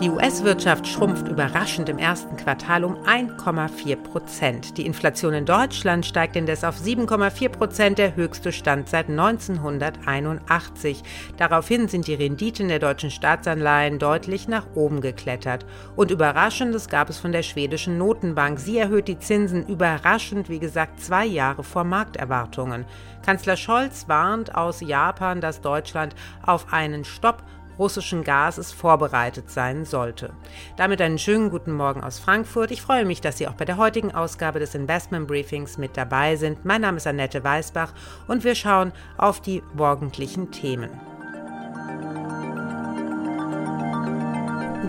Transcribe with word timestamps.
Die 0.00 0.10
US-Wirtschaft 0.10 0.86
schrumpft 0.86 1.26
überraschend 1.26 1.88
im 1.88 1.98
ersten 1.98 2.36
Quartal 2.36 2.84
um 2.84 2.94
1,4 3.02 3.96
Prozent. 3.96 4.78
Die 4.78 4.86
Inflation 4.86 5.34
in 5.34 5.44
Deutschland 5.44 6.06
steigt 6.06 6.36
indes 6.36 6.62
auf 6.62 6.76
7,4 6.76 7.48
Prozent, 7.48 7.98
der 7.98 8.14
höchste 8.14 8.52
Stand 8.52 8.88
seit 8.88 9.08
1981. 9.08 11.02
Daraufhin 11.36 11.88
sind 11.88 12.06
die 12.06 12.14
Renditen 12.14 12.68
der 12.68 12.78
deutschen 12.78 13.10
Staatsanleihen 13.10 13.98
deutlich 13.98 14.46
nach 14.46 14.66
oben 14.76 15.00
geklettert. 15.00 15.66
Und 15.96 16.12
Überraschendes 16.12 16.88
gab 16.88 17.10
es 17.10 17.18
von 17.18 17.32
der 17.32 17.42
schwedischen 17.42 17.98
Notenbank. 17.98 18.60
Sie 18.60 18.78
erhöht 18.78 19.08
die 19.08 19.18
Zinsen 19.18 19.66
überraschend, 19.66 20.48
wie 20.48 20.60
gesagt, 20.60 21.00
zwei 21.00 21.26
Jahre 21.26 21.64
vor 21.64 21.82
Markterwartungen. 21.82 22.84
Kanzler 23.26 23.56
Scholz 23.56 24.06
warnt 24.06 24.54
aus 24.54 24.80
Japan, 24.80 25.40
dass 25.40 25.60
Deutschland 25.60 26.14
auf 26.46 26.72
einen 26.72 27.04
Stopp 27.04 27.42
russischen 27.78 28.24
Gases 28.24 28.72
vorbereitet 28.72 29.50
sein 29.50 29.84
sollte. 29.84 30.32
Damit 30.76 31.00
einen 31.00 31.18
schönen 31.18 31.50
guten 31.50 31.72
Morgen 31.72 32.02
aus 32.02 32.18
Frankfurt. 32.18 32.70
Ich 32.70 32.82
freue 32.82 33.04
mich, 33.04 33.20
dass 33.20 33.38
Sie 33.38 33.48
auch 33.48 33.54
bei 33.54 33.64
der 33.64 33.76
heutigen 33.76 34.14
Ausgabe 34.14 34.58
des 34.58 34.74
Investment 34.74 35.28
Briefings 35.28 35.78
mit 35.78 35.96
dabei 35.96 36.36
sind. 36.36 36.64
Mein 36.64 36.80
Name 36.80 36.96
ist 36.96 37.06
Annette 37.06 37.42
Weißbach 37.42 37.92
und 38.26 38.44
wir 38.44 38.54
schauen 38.54 38.92
auf 39.16 39.40
die 39.40 39.62
morgendlichen 39.74 40.50
Themen. 40.50 40.90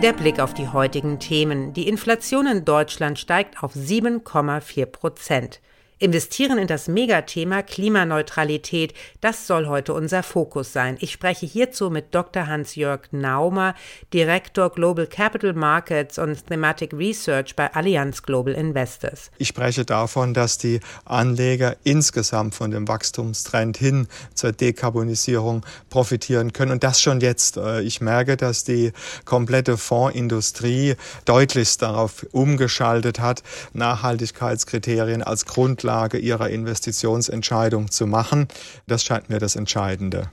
Der 0.01 0.13
Blick 0.13 0.39
auf 0.39 0.53
die 0.53 0.69
heutigen 0.69 1.19
Themen. 1.19 1.73
Die 1.73 1.89
Inflation 1.89 2.47
in 2.47 2.63
Deutschland 2.63 3.19
steigt 3.19 3.61
auf 3.61 3.73
7,4 3.73 4.85
Prozent. 4.85 5.59
Investieren 6.01 6.57
in 6.57 6.67
das 6.67 6.87
Megathema 6.87 7.61
Klimaneutralität, 7.61 8.93
das 9.19 9.47
soll 9.47 9.67
heute 9.67 9.93
unser 9.93 10.23
Fokus 10.23 10.71
sein. 10.71 10.95
Ich 11.01 11.11
spreche 11.11 11.45
hierzu 11.45 11.89
mit 11.89 12.15
Dr. 12.15 12.47
Hans-Jörg 12.47 13.01
Naumer, 13.11 13.75
Direktor 14.13 14.69
Global 14.69 15.07
Capital 15.07 15.51
Markets 15.51 16.17
und 16.17 16.47
Thematic 16.47 16.93
Research 16.93 17.53
bei 17.57 17.73
Allianz 17.73 18.23
Global 18.23 18.53
Investors. 18.53 19.29
Ich 19.39 19.49
spreche 19.49 19.83
davon, 19.83 20.33
dass 20.33 20.57
die 20.57 20.79
Anleger 21.03 21.75
insgesamt 21.83 22.55
von 22.55 22.71
dem 22.71 22.87
Wachstumstrend 22.87 23.75
hin 23.75 24.07
zur 24.33 24.53
Dekarbonisierung 24.53 25.65
profitieren 25.89 26.53
können 26.53 26.71
und 26.71 26.85
das 26.85 27.01
schon 27.01 27.19
jetzt. 27.19 27.57
Äh, 27.57 27.81
ich 27.81 27.99
merke, 27.99 28.37
dass 28.37 28.63
die 28.63 28.93
komplette 29.25 29.75
Fondsindustrie 29.75 30.95
deutlichst 31.25 31.81
darauf 31.81 32.25
umgeschaltet 32.31 33.19
hat, 33.19 33.43
Nachhaltigkeitskriterien 33.73 35.23
als 35.23 35.45
Grundlage 35.45 35.88
Grundlage 35.89 36.19
ihrer 36.19 36.49
Investitionsentscheidung 36.49 37.89
zu 37.89 38.05
machen. 38.05 38.47
Das 38.85 39.03
scheint 39.03 39.29
mir 39.29 39.39
das 39.39 39.55
Entscheidende. 39.55 40.29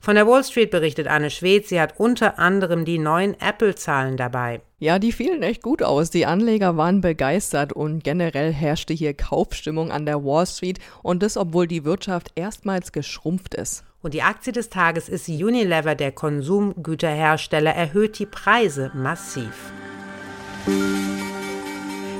Von 0.00 0.14
der 0.16 0.26
Wall 0.26 0.44
Street 0.44 0.70
berichtet 0.70 1.06
Anne 1.08 1.30
Schwed, 1.30 1.66
sie 1.66 1.80
hat 1.80 1.94
unter 1.98 2.38
anderem 2.38 2.84
die 2.84 2.98
neuen 2.98 3.38
Apple-Zahlen 3.40 4.16
dabei. 4.16 4.60
Ja, 4.78 4.98
die 4.98 5.12
fielen 5.12 5.42
echt 5.42 5.62
gut 5.62 5.82
aus. 5.82 6.10
Die 6.10 6.26
Anleger 6.26 6.76
waren 6.76 7.00
begeistert 7.00 7.72
und 7.72 8.02
generell 8.04 8.52
herrschte 8.52 8.92
hier 8.92 9.14
Kaufstimmung 9.14 9.90
an 9.90 10.04
der 10.06 10.24
Wall 10.24 10.46
Street 10.46 10.78
und 11.02 11.22
das, 11.22 11.36
obwohl 11.36 11.66
die 11.66 11.84
Wirtschaft 11.84 12.32
erstmals 12.34 12.92
geschrumpft 12.92 13.54
ist. 13.54 13.84
Und 14.02 14.14
die 14.14 14.22
Aktie 14.22 14.52
des 14.52 14.68
Tages 14.68 15.08
ist 15.08 15.28
Unilever, 15.28 15.94
der 15.94 16.12
Konsumgüterhersteller, 16.12 17.74
erhöht 17.74 18.18
die 18.18 18.26
Preise 18.26 18.90
massiv. 18.94 19.72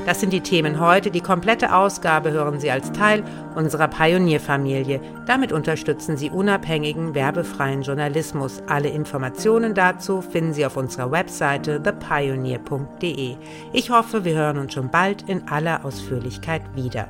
Das 0.06 0.20
sind 0.20 0.34
die 0.34 0.42
Themen 0.42 0.80
heute. 0.80 1.10
Die 1.10 1.22
komplette 1.22 1.74
Ausgabe 1.74 2.30
hören 2.30 2.60
Sie 2.60 2.70
als 2.70 2.92
Teil 2.92 3.24
unserer 3.54 3.88
Pionierfamilie. 3.88 5.00
Damit 5.26 5.50
unterstützen 5.50 6.18
Sie 6.18 6.28
unabhängigen, 6.28 7.14
werbefreien 7.14 7.80
Journalismus. 7.82 8.62
Alle 8.66 8.90
Informationen 8.90 9.74
dazu 9.74 10.20
finden 10.20 10.52
Sie 10.52 10.66
auf 10.66 10.76
unserer 10.76 11.10
Webseite 11.10 11.82
thepioneer.de. 11.82 13.36
Ich 13.72 13.90
hoffe, 13.90 14.24
wir 14.24 14.34
hören 14.34 14.58
uns 14.58 14.74
schon 14.74 14.90
bald 14.90 15.22
in 15.28 15.48
aller 15.48 15.84
Ausführlichkeit 15.86 16.62
wieder. 16.74 17.08